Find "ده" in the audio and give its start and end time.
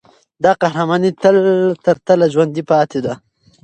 3.05-3.13